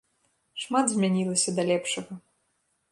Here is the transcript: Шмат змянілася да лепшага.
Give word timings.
Шмат 0.61 0.85
змянілася 0.93 1.49
да 1.59 1.63
лепшага. 1.73 2.13